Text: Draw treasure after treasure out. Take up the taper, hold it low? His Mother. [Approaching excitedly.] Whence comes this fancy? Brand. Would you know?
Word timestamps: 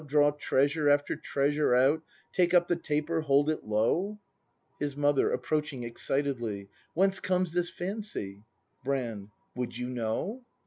Draw 0.07 0.31
treasure 0.31 0.89
after 0.89 1.15
treasure 1.15 1.75
out. 1.75 2.01
Take 2.33 2.55
up 2.55 2.67
the 2.67 2.75
taper, 2.75 3.21
hold 3.21 3.51
it 3.51 3.65
low? 3.65 4.17
His 4.79 4.97
Mother. 4.97 5.31
[Approaching 5.31 5.83
excitedly.] 5.83 6.69
Whence 6.95 7.19
comes 7.19 7.53
this 7.53 7.69
fancy? 7.69 8.41
Brand. 8.83 9.29
Would 9.53 9.77
you 9.77 9.85
know? 9.85 10.43